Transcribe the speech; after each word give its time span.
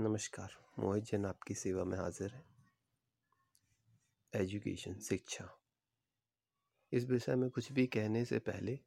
नमस्कार, 0.00 0.66
मोहित 0.78 1.04
जैन 1.04 1.26
आपकी 1.26 1.54
सेवा 1.54 1.84
में 1.84 1.98
हाजिर 1.98 2.34
है। 2.34 2.46
एजुकेशन, 4.34 4.98
शिक्षा। 4.98 5.60
इस 6.92 7.04
विषय 7.04 7.34
में 7.34 7.50
कुछ 7.50 7.72
भी 7.72 7.86
कहने 7.86 8.24
से 8.24 8.38
पहले, 8.38 8.80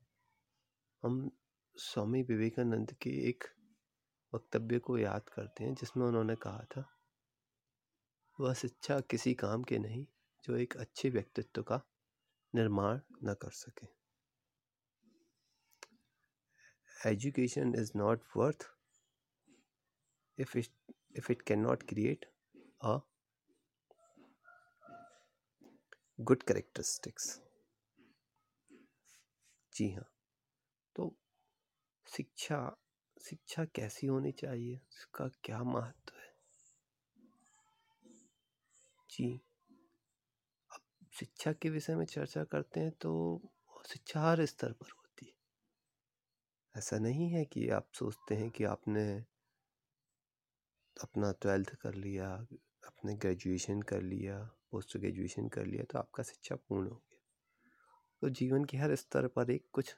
हम 1.04 1.38
स्वामी 1.76 2.24
विवेकानंद 2.24 2.92
के 2.92 3.10
एक 3.30 3.44
वक्तव्य 4.34 4.80
को 4.80 4.98
याद 4.98 5.30
करते 5.30 5.64
हैं, 5.64 5.74
जिसमें 5.74 6.06
उन्होंने 6.06 6.36
कहा 6.36 6.64
था, 6.64 7.00
वह 8.40 8.54
शिक्षा 8.54 9.00
किसी 9.00 9.34
काम 9.34 9.64
के 9.64 9.78
नहीं, 9.78 10.08
जो 10.44 10.56
एक 10.56 10.78
अच्छे 10.78 11.10
व्यक्तित्व 11.10 11.64
का 11.64 11.82
निर्माण 12.56 13.00
न 13.24 13.34
कर 13.34 13.52
सके। 13.52 13.88
Education 17.10 17.76
is 17.76 17.92
not 17.96 18.24
worth 18.38 18.58
it 20.40 20.48
if 21.16 21.30
it 21.30 21.46
cannot 21.46 21.88
create 21.88 22.26
a 22.82 23.00
good 26.20 26.46
characteristics. 26.46 27.40
जी 29.74 29.92
हाँ। 29.92 30.10
तो 30.96 31.16
शिक्षा 32.08 32.76
शिक्षा 33.30 33.66
कैसी 33.66 34.08
होनी 34.08 34.32
चाहिए? 34.32 34.76
इसका 34.76 35.28
क्या 35.44 35.64
महत्व 35.64 36.14
है? 36.18 36.34
जी। 39.10 39.42
अब 40.72 40.82
शिक्षा 41.20 41.54
के 41.54 41.70
विषय 41.70 41.96
में 41.96 42.06
चर्चा 42.06 42.44
करते 42.44 42.80
हैं 42.80 42.92
तो 42.92 43.42
शिक्षा 43.90 44.22
हर 44.22 44.46
स्तर 44.46 44.72
पर 44.72 44.92
होती 44.98 45.26
है। 45.26 45.34
ऐसा 46.78 47.00
नहीं 47.00 47.30
है 47.30 47.46
कि 47.46 47.70
आप 47.70 47.88
सोचते 47.94 48.36
हैं 48.36 48.50
कि 48.50 48.64
आपने 48.64 49.26
अपना 50.98 51.32
ट्वेल्थ 51.32 51.74
कर 51.76 51.94
लिया, 51.96 52.30
अपने 52.84 53.16
ग्रेजुएशन 53.16 53.82
कर 53.82 54.02
लिया, 54.02 54.38
पोस्ट 54.72 54.98
ग्रेजुएशन 54.98 55.48
कर 55.48 55.66
लिया 55.66 55.84
तो 55.84 56.00
आपका 56.00 56.24
शिक्षा 56.24 56.56
पूर्ण 56.56 56.88
हो 56.88 56.96
गया। 56.96 57.20
तो 58.22 58.30
जीवन 58.30 58.66
के 58.66 58.78
हर 58.78 58.96
स्तर 58.96 59.28
पर 59.28 59.52
एक 59.52 59.66
कुछ 59.74 59.96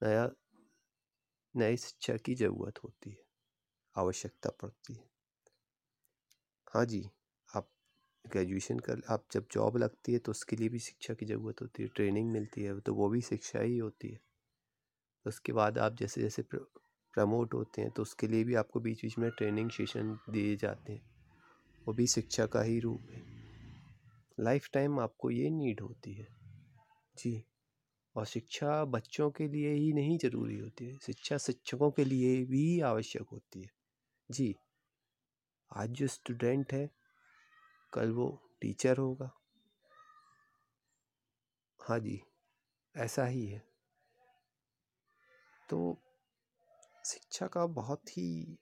नया 0.00 0.30
नई 1.54 1.76
शिक्षा 1.76 2.16
की 2.16 2.34
ज़रूरत 2.34 2.78
होती 2.84 3.10
है, 3.10 3.24
आवश्यकता 3.96 4.50
पड़ती 4.62 4.94
है। 4.94 5.08
हाँ 6.66 6.84
जी, 6.84 7.02
आप 7.50 7.68
ग्रेजुएशन 8.24 8.78
कर, 8.78 9.02
आप 9.10 9.24
जब 9.32 9.46
जॉब 9.52 9.76
लगती 9.76 10.12
है 10.12 10.18
तो 10.18 10.30
उसके 10.30 10.56
लिए 10.56 10.68
भी 10.68 10.78
शिक्षा 10.78 11.14
की 11.14 11.26
ज़रूरत 11.26 11.62
होती 11.62 11.82
है, 11.82 11.88
ट्रेनिंग 11.88 12.30
मिलती 12.30 12.62
है 12.62 12.78
तो 12.80 12.94
वो 12.94 13.08
भी 13.08 13.20
शिक्षा 13.20 13.60
ही 13.60 13.78
होती 13.78 14.08
है। 14.08 14.20
उसके 15.26 15.52
बाद 15.52 15.78
आप 15.78 15.94
जैसे 15.94 16.20
जैसे 16.20 16.42
प्रमोट 17.18 17.54
होते 17.54 17.82
हैं 17.82 17.90
तो 17.90 18.02
उसके 18.02 18.26
लिए 18.28 18.44
भी 18.44 18.54
आपको 18.54 18.80
बीच 18.80 19.02
बीच 19.02 19.18
में 19.18 19.30
ट्रेनिंग 19.30 19.70
सेशन 19.70 20.18
दिए 20.30 20.56
जाते 20.56 20.92
हैं। 20.92 21.02
वो 21.86 21.94
भी 21.94 22.06
शिक्षा 22.06 22.46
का 22.46 22.62
ही 22.62 22.80
रूप 22.80 23.10
है। 23.10 23.22
लाइफ 24.40 24.68
टाइम 24.72 25.00
आपको 25.00 25.30
ये 25.30 25.50
नीड 25.50 25.80
होती 25.80 26.14
है। 26.14 26.26
जी। 27.16 27.44
और 28.16 28.26
शिक्षा 28.26 28.84
बच्चों 28.84 29.30
के 29.30 29.48
लिए 29.48 29.72
ही 29.72 29.92
नहीं 29.92 30.18
ज़रूरी 30.18 30.58
होती 30.58 30.84
है, 30.84 30.98
शिक्षा 30.98 31.38
शिक्षकों 31.38 31.90
के 31.90 32.04
लिए 32.04 32.44
भी 32.44 32.80
आवश्यक 32.80 33.22
होती 33.22 33.62
है। 33.62 33.70
जी। 34.30 34.56
आज 35.76 35.90
जो 35.90 36.06
स्टूडेंट 36.06 36.72
है, 36.72 36.90
कल 37.92 38.12
वो 38.12 38.42
टीचर 38.60 38.96
होगा। 38.96 39.30
हाँ 41.80 41.98
जी, 41.98 42.22
ऐसा 42.96 43.24
ही 43.24 43.46
है। 43.46 43.68
तो 45.70 46.02
शिक्षा 47.12 47.46
का 47.46 47.66
बहुत 47.66 48.08
ही 48.08 48.58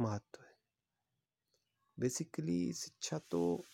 महत्व 0.00 0.42
है। 0.42 0.56
बेसिकली 1.98 2.72
शिक्षा 2.72 3.18
तो 3.18 3.64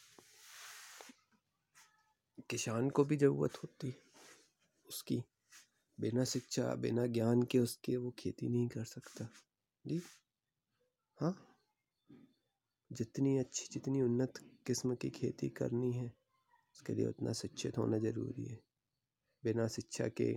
किसान 2.51 2.91
को 2.91 3.05
भी 3.05 3.17
ज़रूरत 3.17 3.63
होती 3.63 3.89
है। 3.89 4.03
उसकी, 4.89 5.23
बिना 6.01 6.25
शिक्षा, 6.25 6.75
बिना 6.75 7.07
ज्ञान 7.07 7.43
के 7.43 7.59
उसके 7.59 7.97
वो 7.97 8.11
खेती 8.11 8.49
नहीं 8.49 8.69
कर 8.69 8.85
सकता। 8.85 9.29
जी? 9.87 10.03
हाँ? 11.21 11.57
जितनी 12.93 13.39
अच्छी, 13.39 13.69
जितनी 13.73 14.03
उन्नत 14.03 14.33
किस्म 14.67 14.95
की 14.95 15.11
खेती 15.11 15.49
करनी 15.49 15.93
है, 15.93 16.13
उसके 16.75 16.95
लिए 16.95 17.07
उतना 17.07 17.33
शिक्षित 17.33 17.79
होना 17.79 17.99
ज़रूरी 17.99 18.45
है। 18.45 18.61
बिना 19.45 19.69
शिक्षा 19.69 20.09
के 20.09 20.37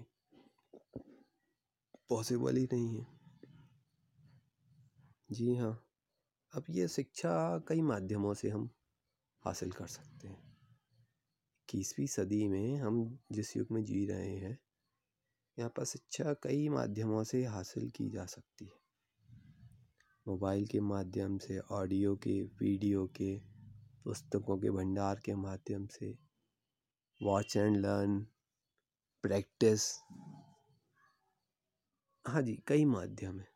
पॉसिबल 2.09 2.55
ही 2.55 2.67
नहीं 2.73 2.99
है। 2.99 3.18
जी 5.29 5.55
हाँ 5.55 5.85
अब 6.53 6.63
ये 6.69 6.87
शिक्षा 6.87 7.31
कई 7.67 7.81
माध्यमों 7.81 8.33
से 8.33 8.49
हम 8.49 8.69
हासिल 9.45 9.71
कर 9.71 9.87
सकते 9.87 10.27
हैं। 10.27 10.37
इक्कीसवीं 10.37 12.07
सदी 12.07 12.47
में 12.47 12.77
हम 12.77 13.19
जिस 13.31 13.57
युग 13.57 13.67
में 13.71 13.83
जी 13.85 14.05
रहे 14.05 14.35
हैं, 14.35 14.57
यहाँ 15.57 15.69
पर 15.69 15.85
शिक्षा 15.85 16.33
कई 16.33 16.69
माध्यमों 16.69 17.23
से 17.23 17.45
हासिल 17.45 17.89
की 17.89 18.09
जा 18.09 18.25
सकती 18.25 18.65
है। 18.65 18.79
मोबाइल 20.27 20.67
के 20.67 20.79
माध्यम 20.79 21.37
से, 21.37 21.59
ऑडियो 21.59 22.15
के, 22.15 22.41
वीडियो 22.41 23.05
के, 23.07 23.37
पुस्तकों 24.03 24.57
के 24.57 24.71
भंडार 24.71 25.21
के 25.25 25.35
माध्यम 25.35 25.87
से, 25.87 26.17
वॉच 27.21 27.57
एंड 27.57 27.77
लर्न, 27.77 28.19
प्रैक्टिस। 29.23 29.89
हाँ 32.25 32.41
जी, 32.41 32.63
कई 32.67 32.85
माध्यम 32.85 33.39
है। 33.39 33.47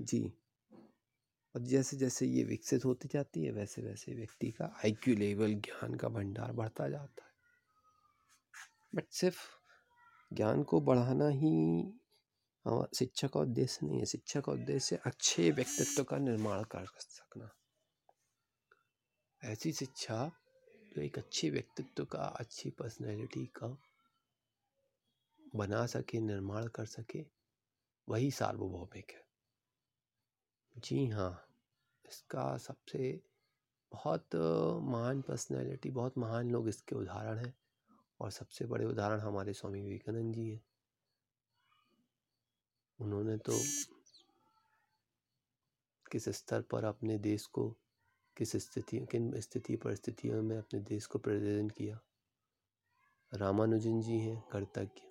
जी। 0.00 0.41
और 1.54 1.62
जैसे 1.62 1.96
जैसे 1.96 2.26
ये 2.26 2.44
विकसित 2.44 2.84
होती 2.84 3.08
जाती 3.12 3.44
है, 3.44 3.50
वैसे 3.50 3.82
वैसे 3.82 4.14
व्यक्ति 4.14 4.50
का 4.50 4.64
आईक्यू 4.64 5.16
लेवल, 5.16 5.54
ज्ञान 5.54 5.94
का 5.94 6.08
भंडार 6.08 6.52
बढ़ता 6.52 6.88
जाता 6.88 7.24
है। 7.24 7.32
बट 8.94 9.04
सिर्फ़ 9.10 9.40
ज्ञान 10.32 10.62
को 10.62 10.80
बढ़ाना 10.80 11.28
ही 11.28 11.92
शिक्षा 12.98 13.28
का 13.28 13.40
उद्देश्य 13.40 13.86
नहीं 13.86 13.98
है। 13.98 14.04
शिक्षा 14.04 14.40
का 14.40 14.52
उद्देश्य 14.52 14.96
अच्छे 14.96 15.50
व्यक्तित्व 15.50 16.04
का 16.04 16.18
निर्माण 16.18 16.62
कर 16.62 16.86
सकना। 16.98 17.50
ऐसी 19.44 19.72
शिक्षा 19.72 20.32
जो 20.96 21.02
एक 21.02 21.18
अच्छे 21.18 21.50
व्यक्तित्व 21.50 22.04
का, 22.04 22.18
अच्छी 22.18 22.70
पर्सनैलिटी 22.70 23.46
का 23.46 23.82
बना 25.56 25.86
सके, 25.86 26.20
निर्माण 26.20 26.66
कर 26.66 26.86
सके, 26.86 27.24
वही 28.08 28.30
सार्वभौमिक 28.30 29.10
है। 29.10 29.31
जी 30.76 31.06
हाँ 31.06 31.48
इसका 32.08 32.56
सबसे 32.58 33.20
बहुत 33.92 34.34
महान 34.82 35.20
पर्सनैलिटी 35.22 35.90
बहुत 35.90 36.18
महान 36.18 36.50
लोग 36.50 36.68
इसके 36.68 36.96
उदाहरण 36.96 37.38
हैं 37.38 37.54
और 38.20 38.30
सबसे 38.30 38.66
बड़े 38.66 38.84
उदाहरण 38.84 39.20
हमारे 39.20 39.52
स्वामी 39.52 39.80
विवेकानंद 39.80 40.34
जी 40.34 40.48
हैं। 40.50 40.60
उन्होंने 43.00 43.36
तो 43.38 43.58
किस 46.12 46.28
स्तर 46.28 46.62
पर 46.62 46.84
अपने 46.84 47.18
देश 47.18 47.46
को, 47.46 47.68
किस 48.36 48.56
स्थिति, 48.56 49.06
किन 49.10 49.40
स्थिति 49.40 49.76
परिस्थितियों 49.76 50.42
में 50.42 50.56
अपने 50.58 50.80
देश 50.80 51.06
को 51.06 51.18
प्रेजेंट 51.18 51.72
किया। 51.72 52.00
रामानुजन 53.32 54.00
जी 54.00 54.18
हैं 54.18 54.42
कर्तज्ञ 54.52 55.10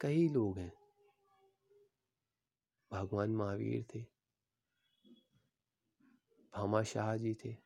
कई 0.00 0.28
लोग 0.28 0.58
हैं। 0.58 0.72
भगवान 2.90 3.30
महावीर 3.30 3.84
थे। 3.94 4.19
भामा 6.60 6.82
शाह 6.82 7.16
जी 7.16 7.34
थे। 7.34 7.56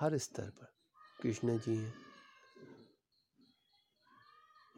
हर 0.00 0.18
स्तर 0.18 0.50
पर 0.50 0.74
कृष्ण 1.22 1.58
जी 1.58 1.76
हैं। 1.76 1.94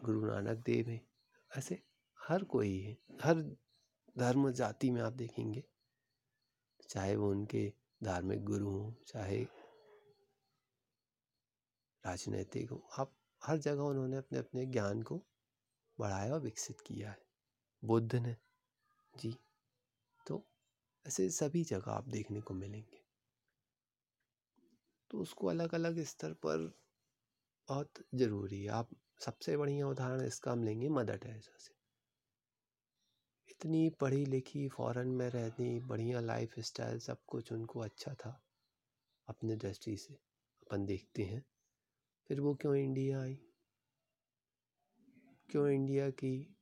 गुरु 0.05 0.27
नानक 0.27 0.59
देव 0.59 0.89
हैं। 0.89 1.09
ऐसे 1.57 1.83
हर 2.29 2.45
कोई 2.45 2.81
है। 2.81 2.93
हर 3.23 3.57
धर्म 4.19 4.51
जाति 4.51 4.91
में 4.91 5.03
आप 5.03 5.13
देखेंगे, 5.13 5.65
चाहे 6.89 7.17
वो 7.17 7.31
उनके 7.31 7.73
धार्मिक 8.03 8.45
गुरु 8.45 8.71
हों, 8.71 8.93
चाहे 9.07 9.45
राजनैतिक 12.07 12.71
हो, 12.71 12.89
आप 12.99 13.13
हर 13.45 13.57
जगह 13.57 13.83
उन्होंने 13.83 14.17
अपने 14.17 14.39
अपने 14.39 14.67
ज्ञान 14.67 15.03
को 15.03 15.23
बढ़ाया 16.01 16.35
और 16.35 16.41
विकसित 16.41 16.81
किया 16.81 17.11
है। 17.11 17.27
बुद्ध 17.85 18.15
ने, 18.15 18.37
जी 19.17 19.39
ऐसे 21.09 21.31
सभी 21.31 21.65
जगह 21.65 21.93
आप 21.93 22.09
देखने 22.09 22.41
को 22.41 22.55
मिलेंगे। 22.55 23.05
तो 25.11 25.19
उसको 25.19 25.47
अलग 25.47 25.75
अलग 25.75 26.01
स्तर 26.05 26.33
पर 26.33 26.59
बहुत 27.69 27.93
ज़रूरी 28.15 28.63
है। 28.63 28.69
आप 28.69 28.89
सबसे 29.21 29.57
बढ़िया 29.57 29.89
उदाहरण 29.89 30.23
इसका 30.23 30.53
हम 30.53 30.65
लेंगे 30.65 30.89
मदर 30.89 31.17
टेरेसा 31.17 31.57
से। 31.59 31.75
इतनी 33.49 33.91
पढ़ी 33.91 34.27
लिखी 34.27 34.69
फॉरेन 34.69 35.09
में 35.09 35.31
रहती, 35.31 35.81
बढ़िया 35.81 36.21
लाइफ 36.21 36.59
स्टाइल 36.59 36.99
सब 36.99 37.25
कुछ 37.27 37.53
उनको 37.53 37.81
अच्छा 37.81 38.15
था, 38.15 38.45
अपने 39.29 39.57
दृष्टि 39.57 39.97
से। 39.97 40.15
अपन 40.63 40.87
देखते 40.87 41.23
हैं। 41.23 41.45
फिर 42.29 42.41
वो 42.41 42.55
क्यों 42.55 42.75
इंडिया 42.75 43.23
आई? 43.23 43.35
क्यों 45.51 45.69
इंडिया 45.69 46.11
की 46.11 46.57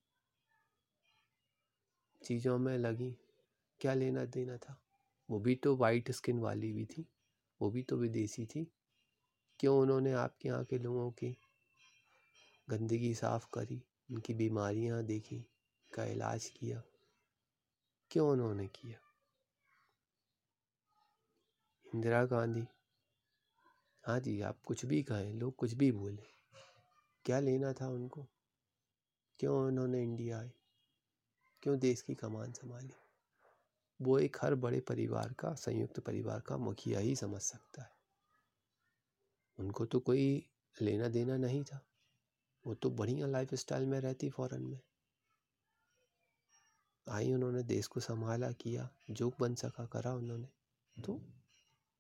चीज़ों 2.25 2.59
में 2.59 2.79
लगी? 2.79 3.26
क्या 3.81 3.95
लेना 3.95 4.25
देना 4.25 4.57
था? 4.57 4.83
वो 5.31 5.41
भी 5.41 5.55
तो 5.55 5.77
वाइट 5.77 6.11
स्किन 6.11 6.39
वाली 6.39 6.73
भी 6.73 6.85
थी, 6.85 7.07
वो 7.61 7.71
भी 7.71 7.83
तो 7.83 7.97
विदेशी 7.97 8.47
थी। 8.47 8.73
क्यों 9.61 9.81
उन्होंने 9.81 10.13
आपके 10.13 10.49
यहाँ 10.49 10.65
के 10.65 10.79
लोगों 10.79 11.11
की 11.11 11.39
गंदगी 12.71 13.15
साफ़ 13.15 13.47
करी, 13.55 13.83
उनकी 14.11 14.35
बीमारियाँ 14.35 15.03
देखी 15.03 15.47
का 15.95 16.05
इलाज 16.05 16.47
किया? 16.47 16.83
क्यों 18.11 18.31
उन्होंने 18.31 18.67
किया? 18.67 18.99
इंदिरा 21.95 22.25
गांधी। 22.25 22.67
हाँ 24.07 24.21
जी, 24.21 24.41
आप 24.41 24.63
कुछ 24.67 24.87
भी 24.87 25.03
कहें, 25.03 25.35
लोग 25.35 25.57
कुछ 25.57 25.73
भी 25.73 25.93
बोले। 25.93 26.23
क्या 27.25 27.41
लेना 27.41 27.73
था 27.73 27.89
उनको? 27.89 28.27
क्यों 29.39 29.67
उन्होंने 29.67 30.03
इंडिया 30.03 30.39
आए? 30.39 30.53
क्यों 31.63 31.79
देश 31.79 32.03
की 32.03 32.15
कमान 32.15 32.53
संभाली? 32.53 33.06
वो 34.03 34.19
एक 34.19 34.37
हर 34.43 34.55
बड़े 34.55 34.81
परिवार 34.81 35.33
का, 35.33 35.55
संयुक्त 35.55 36.01
परिवार 36.01 36.41
का 36.41 36.57
मुखिया 36.57 37.01
ही 37.01 37.17
समझ 37.17 37.43
सकता 37.43 37.83
है। 37.83 37.91
उनको 39.59 39.87
तो 39.87 40.01
कोई 40.01 40.51
लेना 40.83 41.09
देना 41.09 41.37
नहीं 41.37 41.65
था। 41.65 41.87
वो 42.67 42.75
तो 42.75 42.91
बढ़िया 42.91 43.27
लाइफ 43.27 43.55
स्टाइल 43.55 43.87
में 43.87 44.01
रहती 44.01 44.31
फॉरेन 44.31 44.63
में। 44.63 44.81
आई 47.09 47.33
उन्होंने 47.33 47.63
देश 47.63 47.87
को 47.87 48.01
संभाला, 48.01 48.53
किया 48.53 48.91
जो 49.11 49.33
बन 49.41 49.55
सका, 49.55 49.87
करा 49.87 50.15
उन्होंने। 50.15 50.49
तो 51.03 51.23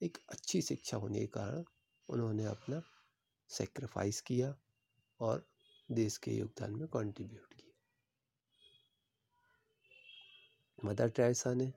एक 0.02 0.19
अच्छी 0.28 0.62
शिक्षा 0.62 0.96
होने 0.96 1.20
के 1.20 1.26
कारण 1.26 1.64
उन्होंने 2.08 2.44
अपना 2.44 2.82
सेक्रीफाइस 3.49 4.20
किया 4.20 4.56
और 5.20 5.49
देश 5.90 6.19
के 6.19 6.31
योगदान 6.31 6.76
में 6.76 6.88
कंट्रीब्यूट 6.88 7.54
किया। 7.54 7.66
मदर 10.84 11.08
टेरेसा 11.08 11.54
ने 11.54 11.72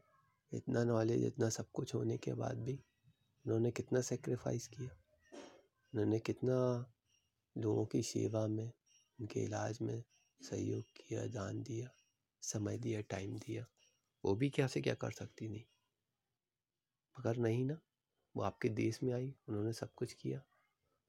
इतना 0.54 0.84
नॉलेज 0.84 1.24
इतना 1.24 1.50
सब 1.50 1.72
कुछ 1.72 1.96
होने 1.96 2.18
के 2.18 2.34
बाद 2.34 2.58
भी 2.58 2.74
उन्होंने 3.46 3.72
कितना 3.72 4.02
सेक्रीफाइस 4.02 4.68
किया। 4.68 4.90
उन्होंने 5.94 6.20
कितना 6.20 6.86
लोगों 7.58 7.86
की 7.86 8.04
सेवा 8.04 8.48
में, 8.48 8.72
उनके 9.20 9.40
इलाज 9.40 9.80
में 9.82 10.04
सहयोग 10.42 10.84
किया, 10.84 11.26
दान 11.26 11.64
दिया, 11.64 11.90
समय 12.42 12.78
दिया 12.78 13.02
टाइम 13.02 13.38
दिया। 13.38 13.66
वो 14.26 14.36
भी 14.36 14.50
क्या 14.50 14.68
से 14.68 14.82
क्या 14.82 14.94
कर 14.94 15.12
सकती 15.12 15.50
नहीं 15.50 15.64
मगर 17.20 17.38
नहीं 17.38 17.66
ना, 17.66 17.80
वो 18.36 18.44
आपके 18.44 18.70
देश 18.70 19.04
में 19.04 19.14
आई, 19.14 19.36
उन्होंने 19.50 19.74
सब 19.74 19.94
कुछ 19.94 20.14
किया। 20.14 20.42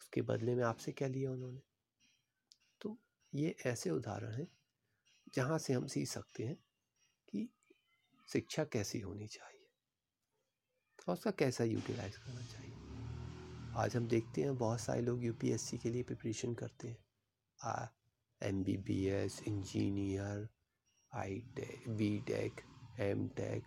उसके 0.01 0.23
बदले 0.23 0.55
में 0.55 0.65
आपसे 0.65 0.93
क्या 0.93 1.09
लिया 1.09 1.31
उन्होंने? 1.31 1.61
तो 2.81 2.99
ये 3.35 3.57
ऐसे 3.67 3.91
उदाहरण 3.91 4.33
हैं, 4.33 4.49
जहाँ 5.35 5.59
से 5.59 5.73
हम 5.73 5.87
सीख 5.87 6.09
सकते 6.09 6.45
हैं 6.45 6.65
शिक्षा 8.33 8.65
कैसी 8.65 9.01
होनी 9.01 9.27
चाहिए? 9.27 9.69
और 11.09 11.13
उसका 11.13 11.31
कैसा 11.31 11.65
यूटिलाइज 11.65 12.17
करना 12.17 12.41
चाहिए? 12.41 12.75
आज 13.77 13.97
हम 13.97 14.09
देखते 14.09 14.41
हैं 14.41 14.57
बहुत 14.57 14.81
सारे 14.81 15.01
लोग 15.01 15.25
यूपीएससी 15.25 15.79
के 15.79 15.91
लिए 15.91 16.03
प्रिपरेशन 16.03 16.55
करते 16.55 16.89
हैं। 16.89 17.91
M 18.43 18.65
B 18.65 18.77
B 18.77 19.07
S 19.07 19.43
engineer 19.49 20.49
I 21.15 21.39
tech 21.39 21.89
B 21.89 22.21
tech 22.21 22.61
M 23.01 23.29
tech 23.29 23.65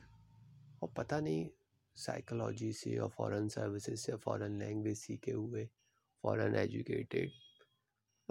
और 0.84 0.94
पता 0.98 1.20
नहीं 1.20 1.50
साइकोलॉजी 1.96 2.74
से 2.74 2.98
और 2.98 3.10
फॉरेन 3.10 3.50
सर्विसेज़ 3.50 4.00
से 4.00 4.16
फॉरेन 4.16 4.60
लैंग्वेज 4.60 4.98
सीखे 4.98 5.32
हुए 5.32 5.70
फॉरेन 6.22 6.56
एजुकेटेड 6.56 7.30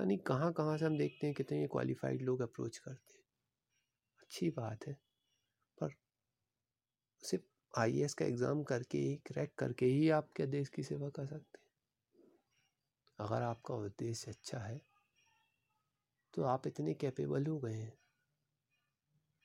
यानी 0.00 0.16
कहाँ 0.16 0.52
कहाँ 0.52 0.78
से 0.78 0.84
हम 0.84 0.98
देखते 0.98 1.26
हैं 1.26 1.34
कितने 1.36 1.66
क्वालिफाइड 1.66 2.22
लोग 2.22 2.40
अप्रोच 2.40 2.78
करते 2.78 3.14
हैं। 3.14 3.24
अच्छी 4.22 4.50
बात 4.50 4.86
है। 4.88 5.11
आई 7.74 8.06
का 8.18 8.24
एग्ज़ाम 8.24 8.62
करके 8.62 8.98
ही, 8.98 9.14
क्रैक 9.16 9.54
करके 9.58 9.86
ही 9.86 10.08
आप 10.10 10.28
क्या 10.36 10.46
देश 10.46 10.68
की 10.68 10.82
सेवा 10.82 11.08
कर 11.08 11.26
सकते 11.26 11.58
हैं? 11.58 11.66
अगर 13.18 13.42
आपका 13.42 13.74
उद्देश्य 13.74 14.30
अच्छा 14.30 14.58
है 14.58 14.80
तो 16.34 16.42
आप 16.42 16.66
इतने 16.66 16.94
कैपेबल 16.94 17.46
हो 17.46 17.58
गए 17.58 17.74
हैं 17.74 17.92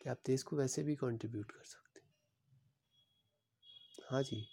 कि 0.01 0.09
आप 0.09 0.19
देश 0.25 0.43
को 0.43 0.55
वैसे 0.55 0.83
भी 0.83 0.95
कंट्रीब्यूट 0.95 1.51
कर 1.51 1.63
सकते 1.63 1.99
हैं। 1.99 2.07
हाँ 4.11 4.23
जी, 4.23 4.45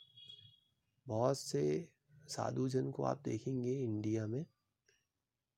बहुत 1.06 1.38
से 1.38 1.88
साधु 2.29 2.69
जन 2.69 2.91
को 2.91 3.05
आप 3.05 3.23
देखेंगे 3.25 3.73
इंडिया 3.73 4.27
में, 4.27 4.44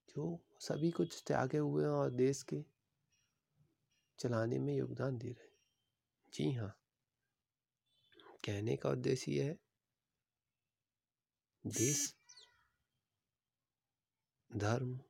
जो 0.08 0.38
सभी 0.60 0.90
कुछ 0.90 1.22
त्यागे 1.26 1.58
हुए 1.58 1.84
हैं 1.84 1.90
और 1.90 2.10
देश 2.10 2.42
के 2.42 2.64
चलाने 4.18 4.58
में 4.58 4.74
योगदान 4.74 5.18
दे 5.18 5.28
रहे 5.28 5.44
हैं। 5.44 5.54
जी 6.32 6.52
हाँ। 6.52 6.74
कहने 8.44 8.76
का 8.76 8.90
उद्देश्य 8.90 9.32
यह 9.32 9.44
है। 9.44 9.58
देश, 11.66 12.16
धर्म, 14.56 15.00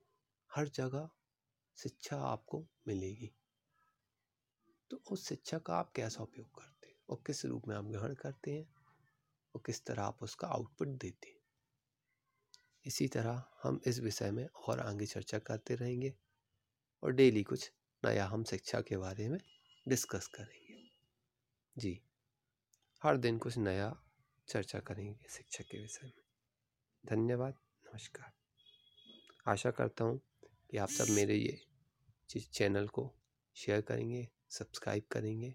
हर 0.55 0.69
जगह 0.69 1.11
शिक्षा 1.77 2.17
आपको 2.21 2.67
मिलेगी। 2.89 3.35
तो 4.91 4.97
उस 5.11 5.29
शिक्षा 5.29 5.59
का 5.59 5.77
आप 5.77 5.93
कैसा 5.93 6.23
उपयोग 6.23 6.55
करते 6.55 6.87
हैं? 6.87 6.97
और 7.09 7.23
किस 7.27 7.45
रूप 7.45 7.69
में 7.69 7.77
आप 7.77 7.85
ग्रहण 7.85 8.15
करते 8.15 8.51
हैं? 8.51 8.75
और 9.55 9.63
किस 9.67 9.85
तरह 9.85 10.03
आप 10.03 10.23
उसका 10.23 10.49
आउटपुट 10.49 10.89
देते 10.89 11.29
हैं? 11.29 11.37
इसी 12.85 13.09
तरह 13.09 13.45
हम 13.63 13.81
इस 13.87 13.99
विषय 13.99 14.31
में 14.31 14.47
और 14.47 14.81
आगे 14.81 15.07
चर्चा 15.07 15.39
करते 15.39 15.75
रहेंगे 15.75 16.15
और 17.03 17.13
डेली 17.13 17.43
कुछ 17.43 17.73
नया 18.05 18.27
हम 18.27 18.45
शिक्षा 18.45 18.81
के 18.81 18.97
बारे 18.97 19.29
में 19.29 19.41
डिस्कस 19.89 20.27
करेंगे। 20.27 20.91
जी। 21.79 22.06
हर 23.03 23.17
दिन 23.17 23.39
कुछ 23.39 23.57
नया 23.57 24.03
चर्चा 24.49 24.79
करेंगे 24.79 25.27
शिक्षा 25.31 25.65
के 25.65 25.81
विषय 25.81 26.07
में। 26.07 26.13
धन्यवाद, 27.07 27.55
नमस्कार। 27.87 28.33
आशा 29.47 29.71
करता 29.71 30.05
हूँ 30.05 30.21
कि 30.71 30.77
आप 30.77 30.89
सब 30.89 31.07
मेरे 31.09 31.35
ये 31.35 31.61
चैनल 32.41 32.89
को 32.89 33.13
शेयर 33.55 33.81
करेंगे, 33.81 34.29
सब्सक्राइब 34.51 35.03
करेंगे। 35.13 35.55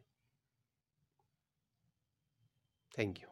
Thank 2.97 3.19
you. 3.19 3.30